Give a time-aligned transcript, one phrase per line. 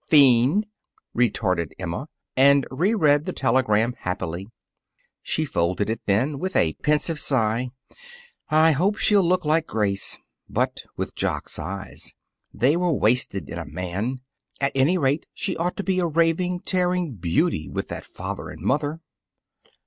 [0.07, 0.65] "Fiend!"
[1.13, 4.47] retorted Emma, and reread the telegram happily.
[5.21, 7.69] She folded it then, with a pensive sigh,
[8.49, 10.17] "I hope she'll look like Grace.
[10.49, 12.15] But with Jock's eyes.
[12.51, 14.21] They were wasted in a man.
[14.59, 18.63] At any rate, she ought to be a raving, tearing beauty with that father and
[18.63, 19.01] mother."